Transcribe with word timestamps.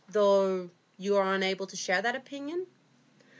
"Though 0.09 0.71
you 0.97 1.15
are 1.17 1.31
unable 1.35 1.67
to 1.67 1.75
share 1.75 2.01
that 2.01 2.15
opinion?" 2.15 2.65